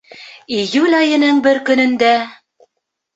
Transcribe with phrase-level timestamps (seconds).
[0.59, 2.09] Июль айының бер көнөндә: